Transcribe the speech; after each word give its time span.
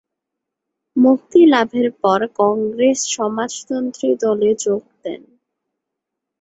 মুক্তিলাভের 0.95 1.89
পর 2.01 2.19
কংগ্রেস 2.39 2.99
সমাজতন্ত্রী 3.15 4.09
দলে 4.23 4.51
যোগ 4.63 4.83
দেন। 5.03 5.21